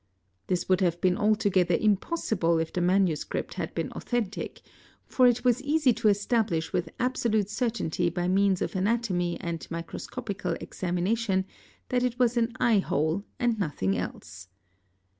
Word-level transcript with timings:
This 0.47 0.67
would 0.67 0.81
have 0.81 0.99
been 0.99 1.15
altogether 1.15 1.75
impossible 1.79 2.57
if 2.57 2.73
the 2.73 2.81
manuscript 2.81 3.53
had 3.53 3.75
been 3.75 3.91
authentic, 3.91 4.63
for 5.05 5.27
it 5.27 5.43
was 5.45 5.61
easy 5.61 5.93
to 5.93 6.07
establish 6.07 6.73
with— 6.73 6.89
absolute 6.99 7.51
certainty 7.51 8.09
by 8.09 8.27
means 8.27 8.63
of 8.63 8.75
anatomy 8.75 9.39
and 9.39 9.67
microscopical 9.69 10.53
examination 10.53 11.45
that 11.89 12.01
it 12.01 12.17
was 12.17 12.35
an 12.35 12.51
eye 12.59 12.79
hole 12.79 13.25
and 13.37 13.59
nothing 13.59 13.95
else. 13.95 14.47